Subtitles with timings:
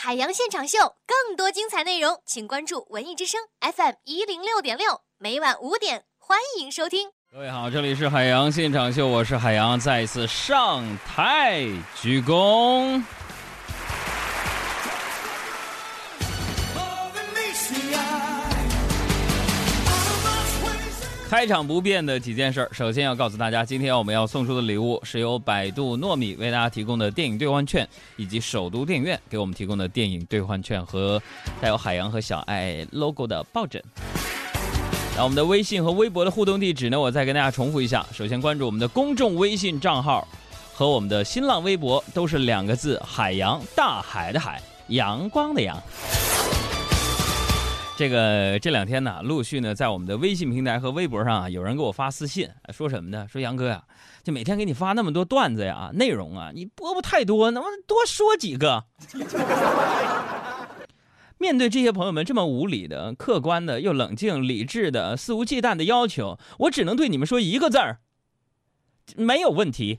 [0.00, 7.10] 海洋现场秀更多精彩内容，请关注文艺之声 FM 一零六点六，每晚五点欢迎收听。
[7.32, 11.66] 各位好，这里是海洋现场秀，我是海洋，再一次上台
[12.00, 13.02] 鞠躬。
[21.28, 27.86] 开场不变的几件事儿，首先要告诉大家，今天我们要送出的礼物是由百度糯米为大家提供的电影兑换券，
[28.16, 31.22] 以及首都电影院给我们提供的电影兑换券和
[31.60, 33.82] 带有海洋和小爱 logo 的抱枕。
[35.14, 36.98] 那我们的微信和微博的互动地址呢？
[36.98, 40.26] 我再跟大家重复一下：首先关注我们的公众微信账号，
[40.72, 45.76] 和我们的新浪微博都是两个字“海洋”，大海的海，阳光的阳。
[47.98, 53.26] 这个这两天呢，陆续呢在我们的微信平台和微博上啊，有人给我发私信，说什么呢？
[53.28, 53.82] 说杨哥呀，
[54.22, 58.84] 就每天给你发那么多段子呀，内容啊，你播不太多，能不能多说几个？
[61.38, 67.98] 面对这些朋友们这么无理的、客观的又冷静、理智的、肆无忌惮的要求，我只能对你们说一个字儿：
[69.16, 69.98] 没有问题。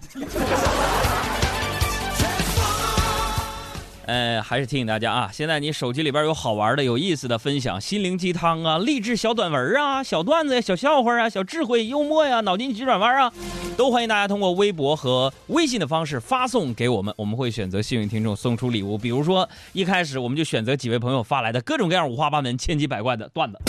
[4.10, 13.32] 呃，还是提醒大家啊，现在你手机里边有好玩的、有意思的分享，心灵鸡汤啊、励志小短文啊、小段子呀、小笑话啊、小智慧、幽默呀、脑筋急转弯啊，
[13.78, 18.98] 都欢迎大家通过微博和微信的方式发送给我们，我们会选择幸运听众送出礼物。
[18.98, 23.60] 比如说，一开始我们就选择几位朋友发来的各种各样、五花八门、千奇百怪的段子。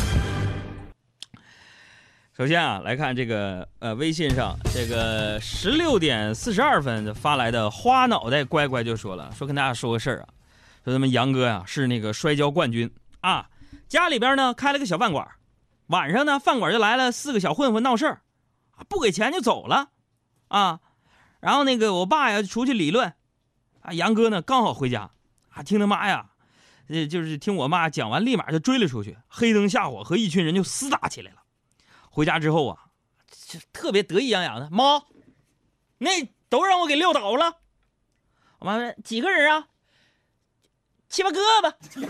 [2.40, 10.28] 首先啊，来看这个呃，微信上这个十六点四十二分发来的花脑袋乖乖就说了，说跟大家说个事儿啊，
[10.82, 13.50] 说咱们杨哥呀是那个摔跤冠军啊，
[13.88, 15.28] 家里边呢开了个小饭馆，
[15.88, 18.22] 晚上呢饭馆就来了四个小混混闹事儿，
[18.88, 19.90] 不给钱就走了，
[20.48, 20.80] 啊，
[21.40, 23.12] 然后那个我爸呀出去理论，
[23.82, 25.10] 啊杨哥呢刚好回家，
[25.50, 26.30] 啊听他妈呀，
[26.88, 31.39] 呃就是听我妈讲完，立马就追了出去，黑灯瞎火和一群人就厮打起来了。
[32.10, 32.76] 回家之后啊，
[33.72, 34.68] 特别得意洋洋的。
[34.70, 35.02] 妈，
[35.98, 36.10] 那
[36.48, 37.58] 都让我给撂倒了。
[38.58, 39.68] 我妈问几个人啊？
[41.08, 41.72] 七八个吧。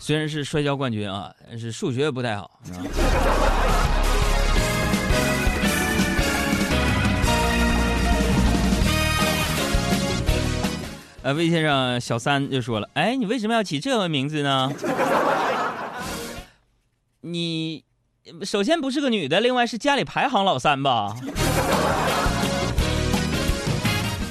[0.00, 2.58] 虽然是摔跤冠军啊，但是数学不太好。
[11.22, 14.72] 呃，魏先生小三就说了：“哎，你为什么要起这个名字呢？”
[17.32, 17.84] 你
[18.42, 21.14] 首先不是个女的，另外是家里排行老三吧？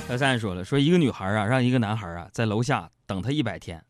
[0.07, 3.83] 小三说了，说一个女孩啊，让一个男孩啊在楼下等她一百天，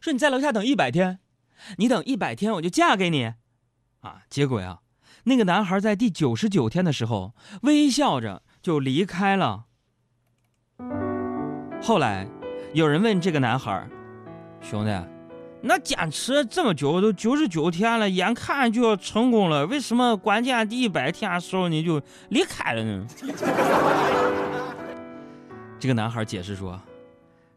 [0.00, 1.18] 说你在楼下等一百天，
[1.78, 3.32] 你等一百天我就嫁给你，
[4.00, 4.22] 啊！
[4.30, 4.78] 结果呀，
[5.24, 9.64] 那个男孩在第九十九天的时候微笑着就离开了。
[11.82, 12.28] 后来
[12.72, 13.88] 有人问这个男孩，
[14.60, 15.13] 兄弟。
[15.66, 23.06] 那坚持这么久，都九十九天了，眼看就要成功了，为什么关键第一百天的时候你就离开了呢？
[25.80, 26.78] 这个男孩解释说：“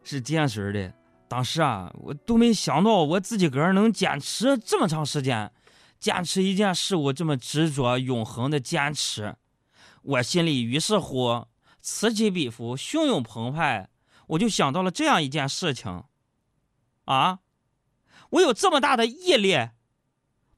[0.02, 0.90] 是这样式的，
[1.28, 5.52] 当时啊，我都没想到我自己个儿能坚持这么长时间，
[6.00, 9.36] 坚持一件事物这么执着、永恒的坚持，
[10.00, 11.44] 我心里于是乎
[11.82, 13.90] 此起彼伏、汹涌澎湃，
[14.28, 16.04] 我就想到了这样一件事情，
[17.04, 17.40] 啊。”
[18.30, 19.56] 我有这么大的毅力，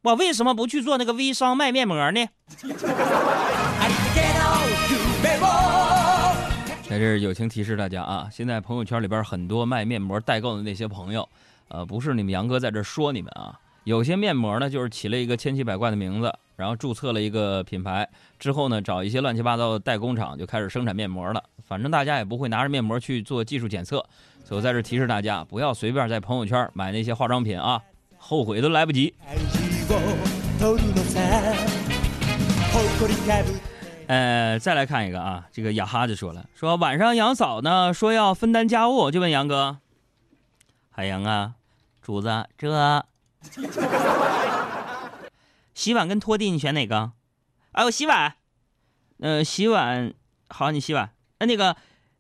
[0.03, 2.27] 我为什么不去做那个微商卖面膜呢？
[6.89, 11.29] 在这儿友情提示大家啊，现在朋友圈里边很多卖面膜代购的那些朋友，
[11.69, 18.09] 呃，不是你们杨哥在这说你们啊，有些面膜呢就是起了一个千奇百怪的名字，然后注册了一个品牌
[18.41, 21.41] 之后呢，找一些乱七八糟的代工厂就开始生产面膜了。
[21.65, 24.05] 反正大家也不会拿着面膜去做技术检测。
[24.45, 27.81] 所以我在这提示大家，不要随便在朋友圈买那些化妆品啊，
[28.19, 29.15] 后悔都来不及。
[34.09, 39.79] 呃，再来看一个啊，这个雅哈就说了，说晚上杨嫂呢说要分担家务，就问杨哥，
[40.91, 41.55] 海洋啊，
[42.03, 42.69] 主子这
[45.73, 47.13] 洗碗跟拖地你选哪个？
[47.73, 48.35] 哎，我洗碗。
[49.21, 50.13] 呃，洗碗
[50.49, 51.11] 好，你洗碗。
[51.39, 51.77] 那那个，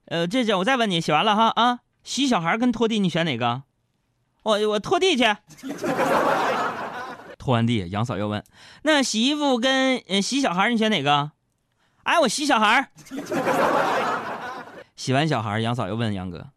[0.06, 1.80] 呃，这这我再问你，洗完了哈啊。
[2.10, 3.62] 洗小孩跟拖地，你选哪个？
[4.42, 5.22] 我我拖地去。
[7.38, 8.44] 拖完地，杨嫂又问
[8.82, 11.30] ：“那洗衣服跟呃洗小孩，你选哪个？”
[12.02, 12.90] 哎，我洗小孩。
[14.96, 16.48] 洗完小孩，杨嫂又问杨哥：“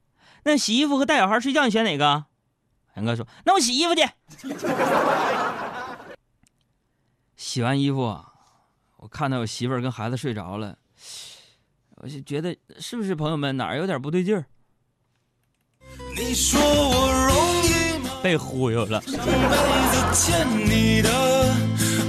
[0.46, 2.26] 那洗衣服和带小孩睡觉，你选哪个？”
[2.98, 4.10] 杨哥说：“那我洗衣服去。
[7.38, 8.20] ”洗完衣服，
[8.98, 10.76] 我看到我媳妇儿跟孩子睡着了，
[11.98, 14.48] 我就觉得是不是朋友们哪儿有点不对劲儿？
[16.26, 17.68] 你说我容易
[18.00, 18.10] 吗？
[18.24, 19.02] 被忽悠了。
[19.02, 19.28] 上辈
[19.92, 21.10] 子欠你的，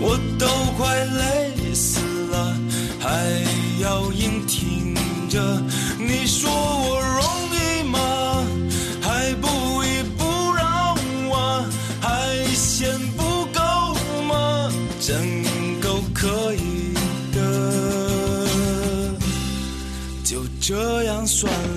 [0.00, 0.46] 我都
[0.78, 2.00] 快累死
[2.30, 2.56] 了，
[3.00, 3.08] 还
[3.82, 4.94] 要硬挺
[5.28, 5.40] 着。
[5.98, 7.22] 你说我容
[7.58, 7.98] 易吗？
[9.02, 10.22] 还不依不
[10.54, 10.96] 饶
[11.36, 11.66] 啊，
[12.00, 12.08] 还
[12.54, 13.60] 嫌不够
[14.28, 14.70] 吗？
[15.00, 15.42] 真
[15.80, 16.94] 够可以
[17.34, 17.36] 的，
[20.24, 21.73] 就这样算了。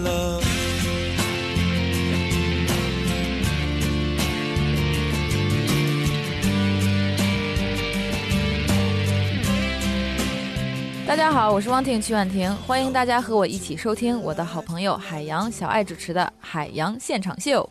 [11.18, 17.68] 家好，我是汪婷曲婉婷，欢迎大家和我一起收听我的好朋友海洋小爱主持的《海洋现场秀》。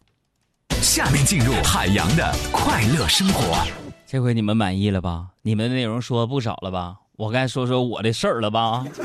[0.83, 3.65] 下面进入海洋的快乐生活。
[4.05, 5.29] 这回你们满意了吧？
[5.43, 6.97] 你们的内容说不少了吧？
[7.13, 8.85] 我该说说我的事儿了吧？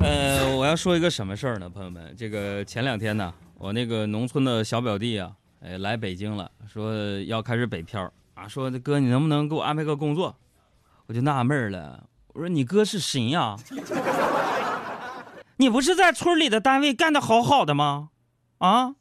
[0.00, 2.14] 呃，我要说一个什么事儿呢，朋友们？
[2.16, 5.30] 这个前两天呢，我那个农村的小表弟啊，
[5.66, 10.36] 哎，来北京了，说要开始北漂啊，说哥，你能不能给我安排个工作？
[11.06, 13.56] 我就纳闷了，我说你哥是谁呀？
[15.56, 18.10] 你不是在村里的单位干的好好的吗？
[18.58, 18.94] 啊，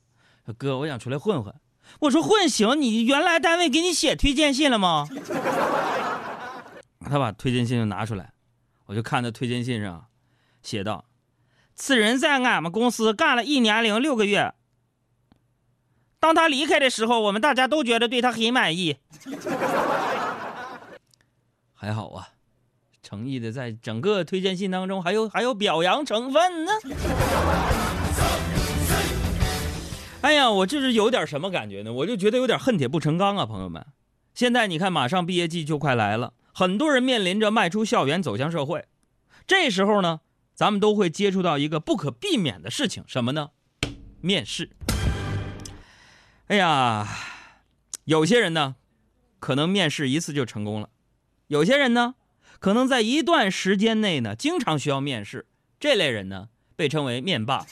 [0.57, 1.53] 哥，我想出来混混。
[1.99, 5.05] 我说混行，你原来单位给你写推荐信了吗？
[7.09, 8.31] 他把推荐信就拿出来，
[8.85, 10.05] 我就看那推荐信上
[10.61, 11.03] 写道
[11.75, 14.53] ：“此人在俺们公司干了一年零六个月。
[16.23, 18.95] 当他离开的时候，我们大家都觉得对他很满意。
[21.75, 22.29] 还好啊，
[23.01, 26.71] 诚意的在整个推荐信当中还有还有表扬成分呢。
[30.23, 31.91] ”哎呀，我这是有点什么感觉呢？
[31.91, 33.85] 我就觉得有点恨铁不成钢啊，朋友们。
[34.33, 38.85] 现在你看，马上毕业季就快来了，很多人面临着迈出校园走向社会。
[39.45, 40.21] 这时候呢，
[40.55, 43.49] 咱们都会接触到一个不可避免的事情，什么呢？
[44.21, 44.69] 面试。
[46.47, 47.07] 哎呀，
[48.03, 48.75] 有些人呢，
[49.39, 50.89] 可能面试一次就成功了；
[51.47, 52.15] 有些人呢，
[52.59, 55.45] 可能在一段时间内呢，经常需要面试。
[55.79, 57.65] 这类人呢，被称为面霸。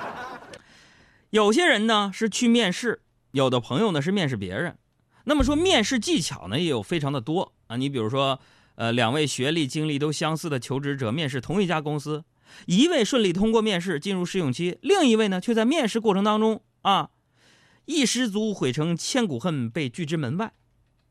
[1.30, 3.00] 有些人呢是去面试，
[3.32, 4.76] 有的朋友呢是面试别人。
[5.24, 7.76] 那么说面试技巧呢也有非常的多啊。
[7.76, 8.38] 你比如说，
[8.74, 12.22] 呃，两位学历经历都相似的求职者面试同一家公司，
[12.66, 17.10] 一位顺利通过面试进入试用期，另一位呢却在面试过程当中啊，
[17.86, 20.52] 一失足毁成千古恨，被拒之门外。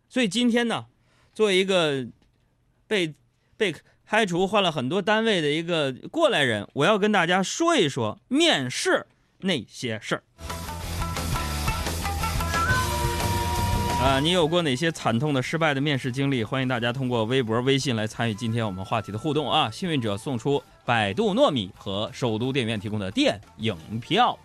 [0.07, 0.85] 所以今天呢，
[1.33, 2.07] 作为一个
[2.87, 3.15] 被
[3.57, 3.75] 被
[4.05, 9.07] 开除换了很多单位的一个过来人，我要跟大家说一说面试。
[9.39, 10.23] 那些事儿
[14.01, 16.43] 啊，你有过哪些惨痛的失败的面试经历？
[16.43, 19.69] 欢迎大家通过微博、微信来参与今天我们话题的互动啊！
[19.69, 24.39] 幸运者送出百度糯米和首都电影院提供的电影票。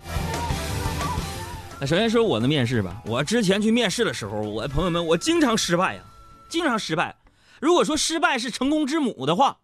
[1.87, 6.03] 首先说我的面试吧，我之前去面试的时候，我朋友们，我经常失败呀，
[6.49, 7.17] 经常失败。
[7.59, 9.59] 如果说失败是成功之母的话，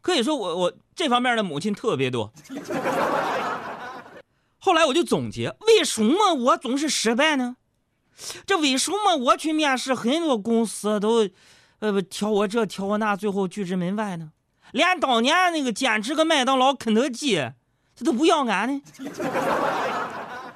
[0.00, 2.32] 可以说我我这方面的母亲特别多。
[4.58, 7.56] 后来我就总结，为什么我总是失败呢？
[8.46, 11.28] 这为什么我去面试，很多公司都，
[11.80, 14.30] 呃，挑我这挑我那，最后拒之门外呢？
[14.70, 17.34] 连当年那个兼职个麦当劳、肯德基，
[17.96, 18.82] 这都不要俺呢？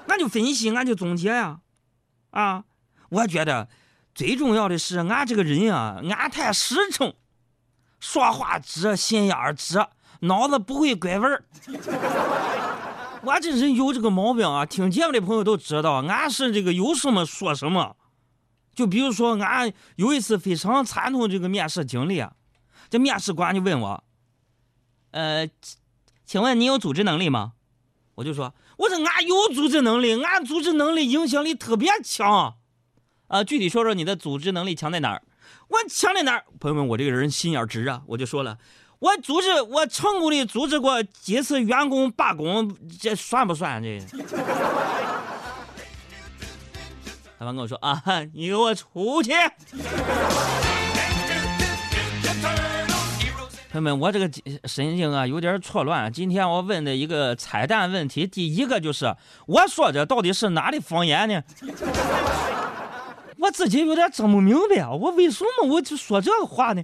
[0.08, 1.60] 俺就分析，俺就总结呀，
[2.30, 2.64] 啊，
[3.10, 3.68] 我觉得
[4.14, 7.14] 最重要的是俺这个人啊，俺太实诚，
[8.00, 9.86] 说话直，心眼儿直，
[10.20, 11.44] 脑子不会拐弯儿。
[13.22, 17.96] 我这人有这个毛病啊，听节目的朋友都知道，俺是这个有什么说什么。
[18.74, 22.32] 就比如说，俺有一次非常惨痛这个面试经历啊，
[22.88, 24.04] 这面试官就问我，
[25.10, 25.48] 呃，
[26.24, 27.52] 请问你有组织能力吗？
[28.14, 32.54] 我就说，我说俺有组织能力，俺组织能力影响力特别强。
[33.26, 35.22] 啊，具体说说你的组织能力强在哪儿？
[35.68, 36.44] 我强在哪儿？
[36.58, 38.56] 朋友们，我这个人心眼直啊，我就说了。
[39.00, 44.00] 我组织，我成功的组织过几次员工罢工，这算不算这？
[47.38, 49.32] 老板跟我说啊，你给我出去！
[53.70, 54.30] 朋友们，我这个
[54.64, 56.10] 神经啊有点错乱。
[56.10, 59.14] 今天我问的一个彩蛋问题，第一个就是
[59.46, 61.42] 我说这到底是哪里方言呢？
[63.36, 66.82] 我自己有点整不明白啊，我为什么我就说这个话呢？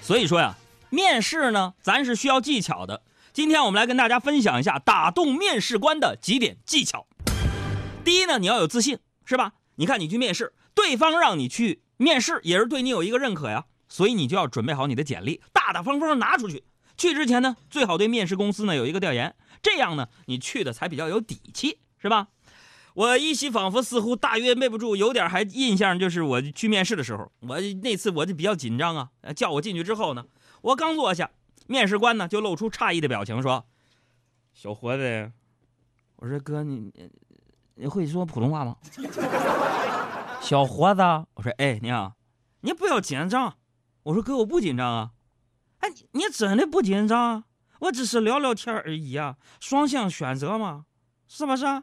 [0.00, 0.54] 所以说呀，
[0.88, 3.02] 面试呢，咱是需要技巧的。
[3.32, 7.06] 今天我们来跟大家分享一下打动面试官的几点技巧。
[8.04, 9.54] 第一呢，你要有自信，是吧？
[9.74, 13.64] 你看你去面试，对方让你去面试，也是对你有一个认可呀。
[13.92, 16.64] 所以你就要准备好你的简历，大大方方拿出去。
[16.96, 22.28] 去之前呢，最好对面试公司呢有一个调研，这样呢，你去的才比较有底气，是吧？
[22.94, 29.10] 我依稀仿佛似乎大约背不住，有点还印象，就是我去面试的时候，我那次我就比较紧张啊。
[29.36, 30.24] 叫我进去之后呢，
[30.62, 31.30] 我刚坐下，
[31.66, 33.66] 面试官呢就露出诧异的表情，说
[34.54, 35.30] ：“小伙子，
[36.16, 36.90] 我说哥，你
[37.74, 38.74] 你会说普通话吗？”
[40.40, 41.02] 小伙子，
[41.34, 42.14] 我说：“哎，你好，
[42.62, 43.54] 你不要紧张。”
[44.04, 45.10] 我说：“哥，我不紧张啊。”
[45.80, 47.44] 哎，你真的不紧张？
[47.80, 50.84] 我只是聊聊天而已啊，双向选择嘛，
[51.26, 51.66] 是不是？
[51.66, 51.82] 啊，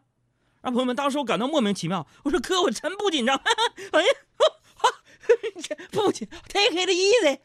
[0.63, 2.07] 朋友们，当时我感到莫名其妙。
[2.23, 3.35] 我说哥，我真不紧张。
[3.91, 4.07] 哎呀，
[5.91, 7.39] 不紧，take it easy。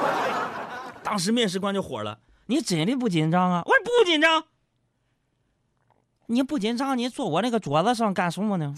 [1.04, 3.62] 当时面试官就火了，你真的不紧张啊？
[3.64, 4.44] 我说不紧张。
[6.26, 8.74] 你不紧张，你坐我那个桌子上干什么呢？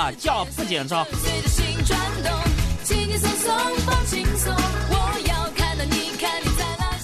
[0.00, 1.04] 我叫不紧张。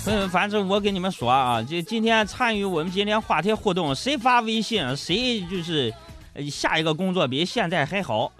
[0.06, 5.92] 嗯，反正我跟你们说啊，就今天参与我们今天话题互动，谁发微信，谁就是
[6.48, 8.30] 下一个工作比现在还好。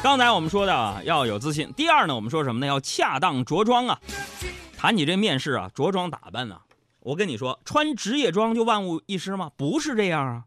[0.00, 1.72] 刚才我们说的啊，要有自信。
[1.72, 2.66] 第二呢，我们说什么呢？
[2.68, 3.98] 要恰当着装啊。
[4.76, 6.58] 谈起这面试啊，着装打扮呢，
[7.00, 9.50] 我跟你说，穿职业装就万无一失吗？
[9.56, 10.44] 不是这样啊。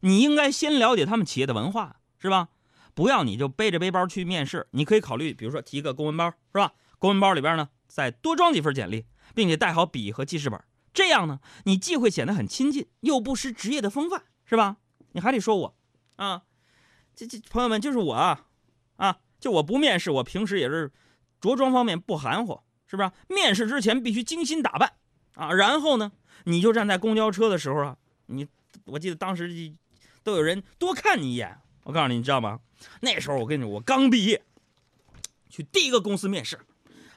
[0.00, 2.48] 你应该先了解他们企业的文化，是吧？
[2.94, 6.72] 不要你就背着背包去面试，你可以考虑，比如说提个公文包，是吧？
[6.98, 10.58] 公文包里边呢，再多装几份简历，并且带好笔和记事本，
[10.94, 14.78] 这样呢，你既会显得很亲近，又不失职业的风范，是吧？
[15.12, 15.76] 你还得说我，
[16.16, 16.44] 啊，
[17.14, 18.46] 这这朋友们就是我啊，
[18.96, 20.90] 啊，就我不面试，我平时也是
[21.38, 23.10] 着装方面不含糊，是不是？
[23.28, 24.94] 面试之前必须精心打扮
[25.34, 26.12] 啊，然后呢，
[26.44, 28.46] 你就站在公交车的时候啊，你
[28.86, 29.50] 我记得当时
[30.26, 32.58] 都有人多看你一眼，我告诉你，你知道吗？
[33.00, 34.42] 那时候我跟你说，我刚毕业，
[35.48, 36.58] 去第一个公司面试，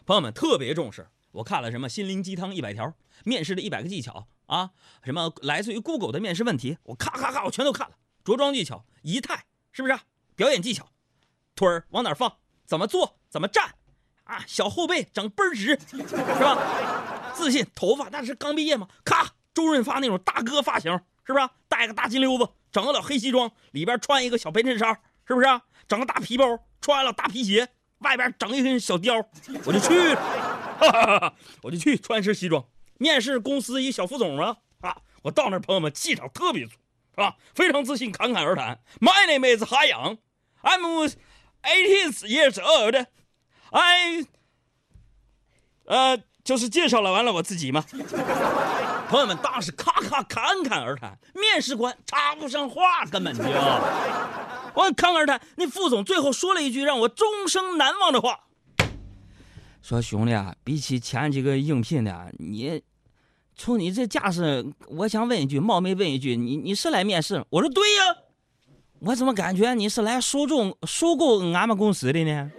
[0.06, 1.08] 朋友们特别重视。
[1.32, 4.70] 我看了什么心灵鸡汤一百条，面试的一百个技巧啊，
[5.04, 7.96] 什么来自于 Google 的面试问题，我咔咔咔我全都看了。
[8.24, 9.98] 着装技巧、仪态是不是？
[10.36, 10.92] 表演技巧，
[11.56, 12.32] 腿儿往哪放？
[12.68, 13.18] 怎么坐？
[13.28, 13.74] 怎么站？
[14.26, 15.98] 啊，小后背整倍儿直，是
[16.44, 17.34] 吧？
[17.34, 20.92] 自信，头发那是刚毕业嘛，咔，周润发那种大哥发型，
[21.26, 21.50] 是不是？
[21.80, 25.00] 戴个大金溜子，整个老黑西装，里边穿一个小白衬衫。
[25.26, 25.62] 是不是啊？
[25.88, 26.44] 整个大皮包，
[26.82, 27.70] 穿了大皮鞋，
[28.00, 29.26] 外边整一根小貂，
[29.64, 29.94] 我就去，
[31.62, 32.66] 我就去穿一身西装
[32.98, 34.98] 面试公司一小副总啊啊！
[35.22, 36.72] 我到那朋友们气场特别足，
[37.12, 37.38] 是吧？
[37.56, 38.78] 非常自信，侃侃而谈。
[39.00, 40.18] My name is 海洋
[40.64, 41.16] ，I'm
[41.64, 43.06] eighteen years old。
[43.70, 44.26] I，
[45.86, 46.18] 呃，
[46.50, 47.86] 就是介绍了完了我自己嘛。
[49.08, 53.44] 朋友们当时咔咔侃侃而谈，面试官插不上话，根本就。
[54.74, 58.40] 我侃侃而谈，那副总最后说了一句让我终生难忘的话
[59.84, 62.82] ：“说兄弟啊，比起前几个应聘的，你
[63.56, 68.04] 从你这架势，我想问一句，冒昧问一句，你你是来面试？”我说：“对呀，
[69.02, 72.52] 我怎么感觉你是来收购收购俺们公司的呢？”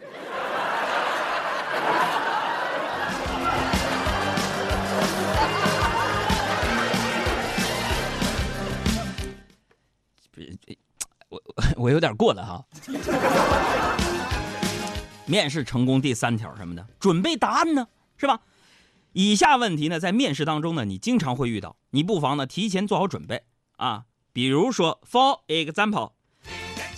[11.76, 12.64] 我有点过了哈。
[15.26, 18.40] 面试成功第三条什么的，准备答案呢，是吧？
[19.12, 23.42] 以下问题呢，在面试当中呢，你经常会遇到，你不妨呢提前做好准备
[23.76, 24.04] 啊。
[24.32, 26.12] 比如说，for example。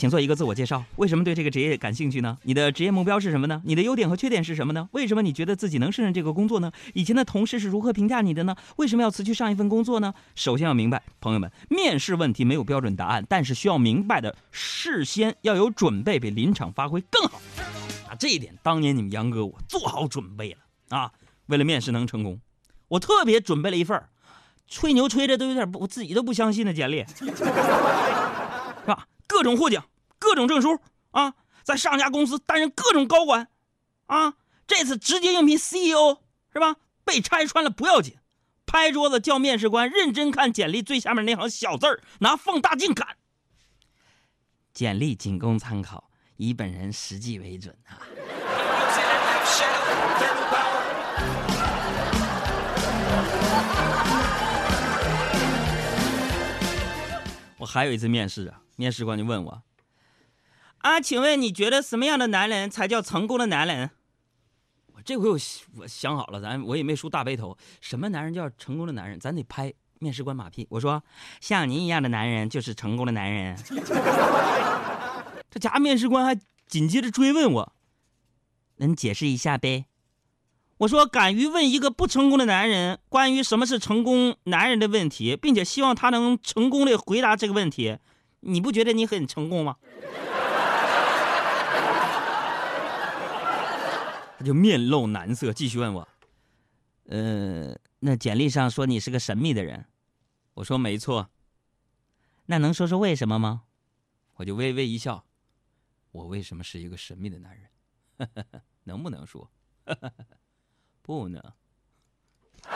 [0.03, 0.85] 请做一个自我介绍。
[0.97, 2.37] 为什么对这个职业感兴趣呢？
[2.43, 3.63] 你的职业目标是什么呢？
[3.65, 4.89] 你的优点和缺点是什么呢？
[4.91, 6.73] 为什么你觉得自己能胜任这个工作呢？
[6.95, 8.57] 以前的同事是如何评价你的呢？
[8.79, 10.13] 为什么要辞去上一份工作呢？
[10.35, 17.41] 首先要明白，朋友们，面试问题没有标准答案，但是需要明白的，事先要有准备，比临场发挥更好。
[18.09, 21.13] 啊，这一点当年你们杨哥我做好准备了啊！
[21.47, 22.41] 为了面试能成功，
[22.89, 24.03] 我特别准备了一份
[24.67, 27.25] 吹牛吹的都有点不，我自己都不相信的简历， 是
[28.85, 29.07] 吧？
[29.29, 29.85] 各种获奖。
[30.23, 30.79] 各种证书
[31.11, 33.49] 啊，在上家公司担任各种高管，
[34.07, 34.35] 啊，
[34.69, 36.19] 这次直接应聘 CEO
[36.53, 36.77] 是吧？
[37.05, 38.17] 被拆穿了不要紧，
[38.65, 43.17] 拍桌子叫面试官认真看简历最下面那行小字儿，拿放大镜看。
[44.73, 47.99] 简历仅供参考，以本人实际为准啊。
[57.59, 59.63] 我还有一次面试啊，面试官就问我。
[60.83, 63.91] 啊，请问你觉得什么样的男人才叫成功的男人？
[64.95, 65.39] 我这回我
[65.77, 69.19] 我想好了，咱我也没梳大背头，什么男人叫成功的男人？
[69.19, 70.67] 咱得拍面试官马屁。
[70.71, 71.03] 我说，
[71.41, 73.57] 像您一样的男人就是成功的男人。
[75.51, 76.37] 这家面试官还
[76.67, 77.73] 紧接着追问我
[78.79, 79.85] ：“能解释一下呗？”
[80.79, 87.99] 我说：“敢于问一个不成功的男人关于什么是成功男人的问题，并且希望他能成功的回答这个问题，
[88.41, 89.77] 你不觉得你很成功吗？”
[94.43, 96.09] 他就面露难色，继续问我
[97.07, 99.85] ：“呃，那简历上说你是个神秘的人。”
[100.55, 101.31] 我说：“没错。”
[102.47, 103.63] 那能说说为什么吗？
[104.35, 105.25] 我就微微一笑。
[106.11, 107.71] 我为什么是一个神秘的男人？
[108.83, 109.49] 能不能说？
[111.03, 111.41] 不能。
[112.65, 112.71] 再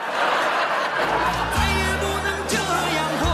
[1.75, 2.55] 也不能这
[2.95, 3.25] 样活。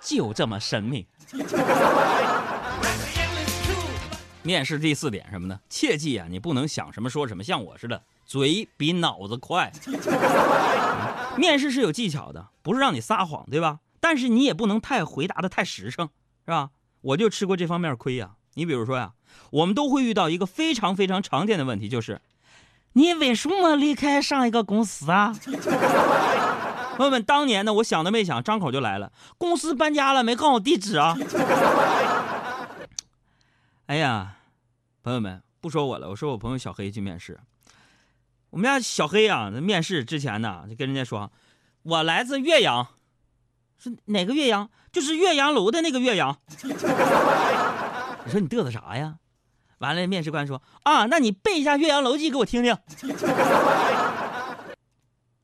[0.00, 1.06] 就这么神秘。
[4.46, 5.58] 面试第四点什么呢？
[5.68, 9.72] 切记啊，你不能想什么说什么，像我似的，嘴比脑子快。
[11.36, 13.80] 面试是有技巧的，不是让你撒谎，对吧？
[13.98, 16.08] 但是你也不能太回答的太实诚，
[16.44, 16.70] 是吧？
[17.00, 18.30] 我就吃过这方面亏呀。
[18.54, 19.14] 你比如说呀，
[19.50, 22.20] 我们都会遇到一个非常非常常见的问题，就是
[22.92, 25.34] 你为什么离开上一个公司啊？
[26.96, 31.18] 朋友们，当年呢，我想都没想，张口就来了，公司搬家了，没告诉我地址啊。
[33.86, 34.35] 哎呀，
[35.06, 37.38] 朋友们，不说我了，我说我朋友小黑去面试。
[38.50, 41.30] 我们家小黑啊，那面试之前呢，就跟人家说，
[41.84, 42.88] 我来自岳阳。
[43.78, 44.68] 是哪个岳阳？
[44.90, 46.36] 就是岳阳楼的那个岳阳。
[46.64, 49.18] 你说你嘚瑟啥呀？
[49.78, 52.76] 完了，面试官说啊，那你背一下《岳阳楼记》给我听听。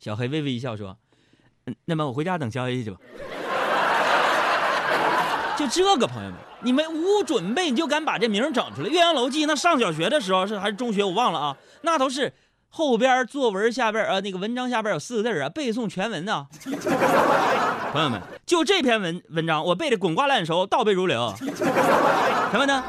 [0.00, 0.98] 小黑微微一笑说：“，
[1.86, 2.98] 那么我回家等消息去吧。”
[5.56, 8.88] 就这个朋友们，你们无准备你就敢把这名整出来？
[8.90, 12.32] 《岳阳楼记》那上小学的时候是还是中学我忘了啊，那都是。
[12.74, 16.46] 后边作文下边呃那个文章下边有四个字啊，背诵全文呢。
[17.92, 21.34] 朋友们，就这篇文文章，我背的滚瓜烂熟，倒背如流。
[21.36, 22.82] 什么呢？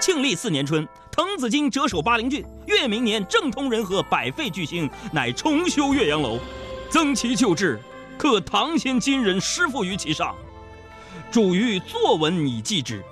[0.00, 6.40] 庆历四年春，滕子京谪守巴陵郡，越明年政通人和，百废具兴，乃重修岳阳楼，
[6.88, 7.78] 增其旧制，
[8.18, 10.34] 刻唐先今人诗赋于其上，
[11.30, 13.02] 主欲作文以记之。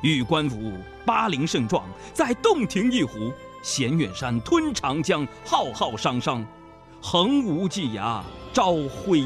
[0.00, 0.72] 欲观夫
[1.04, 3.32] 巴陵胜状，在洞庭一湖。
[3.62, 6.46] 衔远山，吞长江，浩浩汤汤，
[7.02, 8.22] 横无际涯，
[8.54, 9.22] 朝晖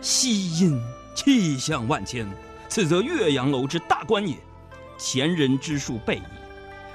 [0.00, 0.80] 夕阴，
[1.16, 2.24] 气象万千。
[2.68, 4.36] 此则岳阳楼之大观也。
[4.96, 6.22] 前人之述备矣。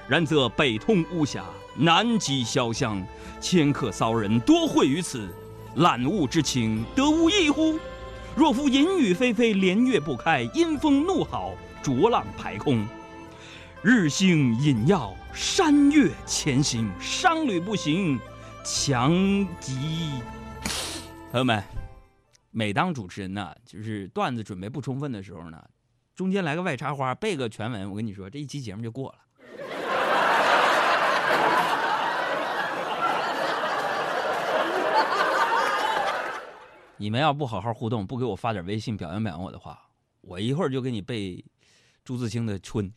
[0.08, 1.43] 然则北通巫峡，
[1.75, 3.06] 南极潇湘，
[3.41, 5.28] 迁客骚人多会于此，
[5.75, 7.78] 览物之情得无异乎？
[8.35, 12.85] 若夫淫雨霏霏，连月不开，阴风怒号，浊浪排空。
[13.81, 18.19] 日星隐曜，山岳前行，商旅不行，
[18.61, 19.13] 强
[19.61, 20.19] 极。
[21.31, 21.63] 朋友们，
[22.51, 25.63] 每当主持人呢，就是段子准备不充分的时候呢，
[26.13, 29.19] 中间来个外插花，背个全文，我跟你说，这一期节目就过了。
[36.97, 39.77] 你们要不好好互动，不给我发点微信表扬表扬我的话，
[40.21, 41.43] 我一会儿就给你背
[42.05, 42.89] 朱自清的《春》。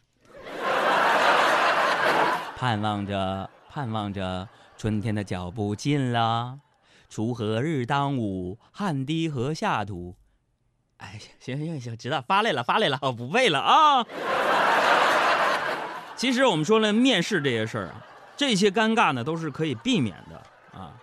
[2.56, 6.60] 盼望着，盼望着，春天的脚步近了。
[7.10, 10.14] 锄禾日当午，汗滴禾下土。
[10.98, 14.04] 哎，行行行行，知道发来了，发来了，我不背了啊。
[16.14, 18.06] 其实我们说了，面试这些事儿啊，
[18.36, 20.36] 这些尴尬呢都是可以避免的
[20.78, 20.94] 啊。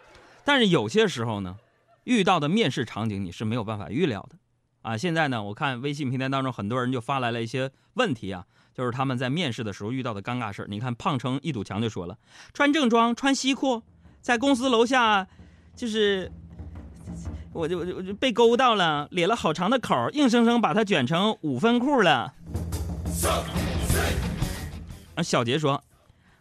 [0.43, 1.57] 但是有些时候呢，
[2.05, 4.37] 遇到的面试场景你是没有办法预料的
[4.81, 4.97] 啊。
[4.97, 8.45] 现在呢，我看微信平台当中很多人就发来了一些问题啊。
[8.73, 10.67] 就是他们在面试的时候遇到的尴尬事儿。
[10.69, 12.17] 你看，胖成一堵墙就说了，
[12.53, 13.81] 穿正装，穿西裤，
[14.19, 15.25] 在公司楼下，
[15.77, 16.29] 就是，
[17.53, 22.33] 我就我就我就被勾到了，咧了好长的口，硬生生把它卷成五分裤了。
[25.23, 25.81] 小杰说，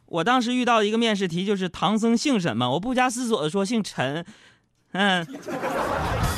[0.07, 2.73] 我当时遇到一个面试题，就是唐僧姓什么？
[2.73, 4.27] 我不加思索的说姓陈。
[4.95, 5.27] 嗯，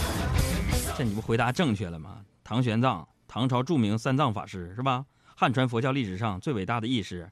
[0.97, 2.19] 这你不回答正确了吗？
[2.43, 5.05] 唐玄奘，唐朝著名三藏法师是吧？
[5.35, 7.31] 汉传佛教历史上最伟大的义士，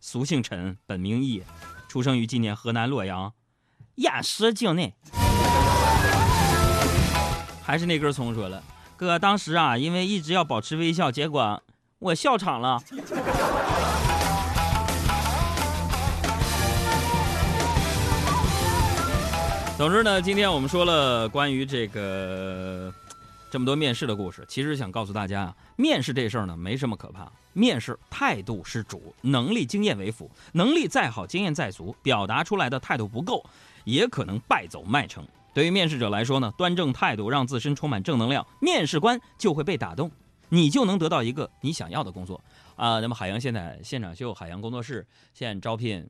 [0.00, 1.42] 俗姓陈，本名义，
[1.88, 3.32] 出生于今年河南洛阳，
[3.96, 4.94] 偃师境内。
[7.62, 8.62] 还是那根葱说了，
[8.96, 11.62] 哥，当时啊，因为一直要保持微笑，结果
[11.98, 12.82] 我笑场了。
[19.76, 22.92] 总之呢，今天我们说了关于这个。
[23.48, 27.30] 这么多面试的故事，其实想告诉大家啊，面试这事儿呢没什么可怕。
[27.52, 30.30] 面试态度是主，能力经验为辅。
[30.52, 33.44] 能力再好，经验再足，表达出来的态度不够，
[33.84, 35.26] 也可能败走麦城。
[35.54, 40.10] 对于面试者来说呢，端正态度，让自身充满正能量，面试官就会被打动。
[40.48, 42.42] 你就能得到一个你想要的工作
[42.74, 42.98] 啊。
[43.00, 46.06] 那么海洋现在现场秀海洋工作室现招聘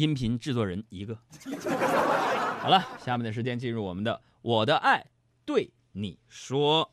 [0.00, 1.14] 音频制作人一个。
[2.58, 5.04] 好了，下面的时间进入我们的我的爱
[5.44, 6.90] 对你说。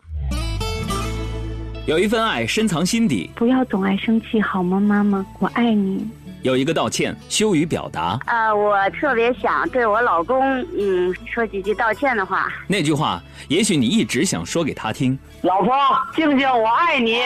[1.85, 5.25] 有一份爱深藏心底，不要总爱生气好吗，妈妈？
[5.39, 6.05] 我爱你。
[6.41, 12.49] 有一个道歉羞于表达，呃，我特别想对我老公，嗯，说几句道歉的话。
[12.67, 15.17] 那句话也许你一直想说给他听。
[15.43, 15.73] 老婆，
[16.13, 17.21] 静静，我爱你。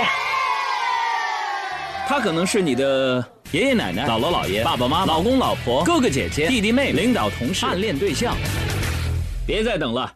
[2.08, 8.34] 他可能是你的爷爷奶奶、姥姥姥爷、爸爸妈妈、老公老婆、哥哥姐姐、弟弟妹妹、领导同事、暗恋对象。
[9.46, 10.10] 别再等了，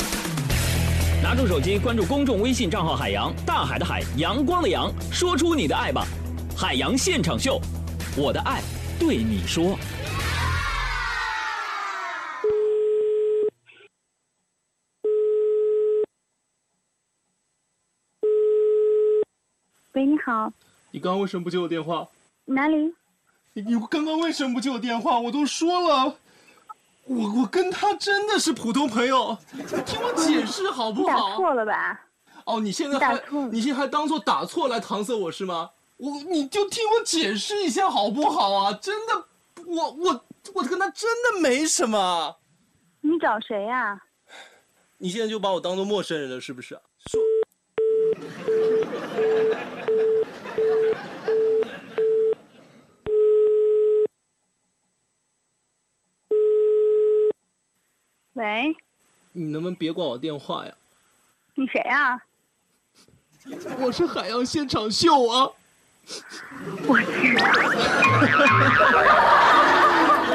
[1.21, 6.07] 拿出手机关注公众微信账号“海洋大海的海阳光的阳”，说出你的爱吧！
[6.55, 7.59] 海洋现场秀，
[8.15, 8.61] 我的爱
[8.97, 9.77] 对你说。
[19.91, 20.49] 喂，你好，
[20.91, 22.07] 你刚刚为什么不接我电话？
[22.45, 22.93] 哪里？
[23.57, 25.17] 你你刚刚为什么不接我电话？
[25.17, 26.17] 我都说了，
[27.05, 31.35] 我我跟他真的是普通朋友，你听我解释好不好打好？
[31.37, 32.01] 错了吧？
[32.43, 35.69] 哦，你现在还打你现在还当做打错来搪塞我是吗？
[35.95, 38.73] 我你就听我解释一下好不好啊？
[38.73, 39.23] 真的，
[39.65, 42.35] 我我我跟他真的没什么。
[42.99, 43.97] 你找谁呀、
[44.97, 46.77] 你现在就把我当做陌生人了是不是？
[47.05, 47.21] 说
[58.35, 58.75] 喂，
[59.31, 60.71] 你能不能别挂我电话呀？
[61.55, 62.19] 你谁啊？
[63.79, 65.49] 我是海洋现场秀啊！
[66.85, 67.37] 我去，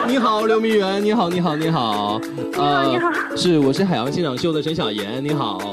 [0.07, 2.19] 你好，刘明媛，你好，你好，你好，
[2.55, 5.69] 呃，你好是我是海洋现场秀的陈小妍，你好，啊，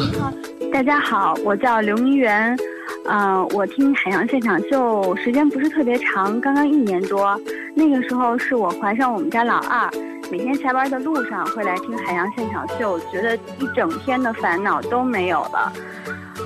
[0.00, 0.32] 你好，
[0.72, 2.58] 大家好，我叫刘明媛，
[3.04, 7.40] 嗯、我听海洋现场秀时间不是特别长，刚刚一年多。
[7.76, 9.88] 那个时候是我怀上我们家老二，
[10.32, 15.70] 每天下班的路上会来听海洋现场秀，觉得一整天的烦恼都没有了。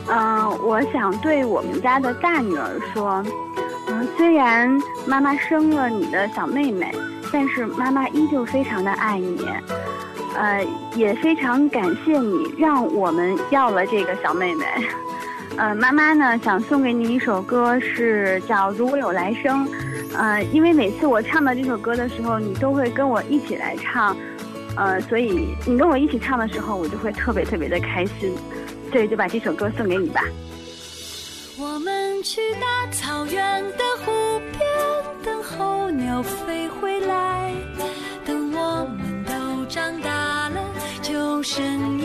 [0.08, 3.24] 嗯、我想对我们家的大女儿说，
[3.86, 4.68] 嗯、虽然
[5.06, 6.92] 妈妈生了你的小妹妹，
[7.32, 9.46] 但是妈妈依旧非常的爱你。
[10.36, 14.64] 呃，也非常感谢你让我们要了这个小妹妹。
[15.56, 19.64] 呃，妈妈呢想送给你一首歌，是叫《如果有来生》。
[20.14, 24.16] 呃，因为每次我唱到这首歌的时候，你都会跟我一起来唱，
[24.76, 28.34] 呃，所以你跟我一起唱的时候，我就会特别特别的开心，
[28.90, 30.22] 所以就把这首歌送给你吧。
[31.58, 34.12] 我们去大草原的湖
[34.52, 34.60] 边
[35.24, 37.52] 等候鸟飞回来，
[38.24, 40.60] 等我们都长大了，
[41.02, 41.95] 就生。